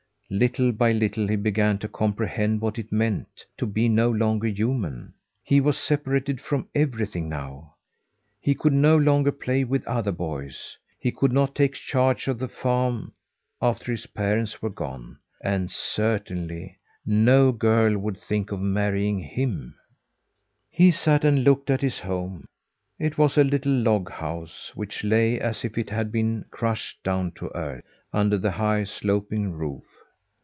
Little 0.33 0.71
by 0.71 0.93
little 0.93 1.27
he 1.27 1.35
began 1.35 1.77
to 1.79 1.89
comprehend 1.89 2.61
what 2.61 2.79
it 2.79 2.89
meant 2.89 3.45
to 3.57 3.65
be 3.65 3.89
no 3.89 4.09
longer 4.09 4.47
human. 4.47 5.13
He 5.43 5.59
was 5.59 5.77
separated 5.77 6.39
from 6.39 6.69
everything 6.73 7.27
now; 7.27 7.75
he 8.39 8.55
could 8.55 8.71
no 8.71 8.95
longer 8.97 9.33
play 9.33 9.65
with 9.65 9.85
other 9.85 10.13
boys, 10.13 10.77
he 10.97 11.11
could 11.11 11.33
not 11.33 11.53
take 11.53 11.73
charge 11.73 12.29
of 12.29 12.39
the 12.39 12.47
farm 12.47 13.11
after 13.61 13.91
his 13.91 14.05
parents 14.07 14.61
were 14.61 14.69
gone; 14.69 15.17
and 15.43 15.69
certainly 15.69 16.77
no 17.05 17.51
girl 17.51 17.97
would 17.97 18.17
think 18.17 18.53
of 18.53 18.61
marrying 18.61 19.19
him. 19.19 19.75
He 20.69 20.91
sat 20.91 21.25
and 21.25 21.43
looked 21.43 21.69
at 21.69 21.81
his 21.81 21.99
home. 21.99 22.45
It 22.97 23.17
was 23.17 23.37
a 23.37 23.43
little 23.43 23.73
log 23.73 24.09
house, 24.09 24.71
which 24.75 25.03
lay 25.03 25.41
as 25.41 25.65
if 25.65 25.77
it 25.77 25.89
had 25.89 26.09
been 26.09 26.45
crushed 26.51 27.03
down 27.03 27.31
to 27.33 27.51
earth, 27.53 27.83
under 28.13 28.37
the 28.37 28.51
high, 28.51 28.85
sloping 28.85 29.51
roof. 29.51 29.83